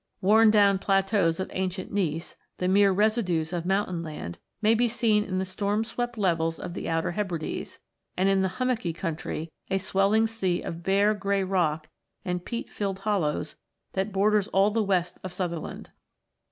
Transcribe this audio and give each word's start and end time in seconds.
Worn 0.19 0.49
down 0.49 0.79
plateaus 0.79 1.39
of 1.39 1.51
ancient 1.53 1.91
gneiss, 1.91 2.35
the 2.57 2.67
mere 2.67 2.91
residues 2.91 3.53
of 3.53 3.67
mountain 3.67 4.01
land, 4.01 4.39
may 4.59 4.73
be 4.73 4.87
seen 4.87 5.23
in 5.23 5.37
the 5.37 5.45
storm 5.45 5.83
swept 5.83 6.17
levels 6.17 6.57
of 6.57 6.73
the 6.73 6.89
Outer 6.89 7.11
Hebrides, 7.11 7.77
and 8.17 8.27
in 8.27 8.41
the 8.41 8.47
hummocky 8.57 8.93
country, 8.93 9.51
a 9.69 9.77
swelling 9.77 10.25
sea 10.25 10.63
of 10.63 10.81
bare 10.81 11.13
grey 11.13 11.43
rock 11.43 11.87
and 12.25 12.43
peat 12.43 12.71
filled 12.71 12.97
hollows, 13.01 13.57
that 13.93 14.11
borders 14.11 14.47
all 14.47 14.71
the 14.71 14.81
west 14.81 15.19
of 15.23 15.31
Sutherland. 15.31 15.91